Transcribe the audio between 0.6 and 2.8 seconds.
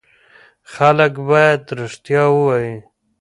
خلک باید رښتیا ووایي.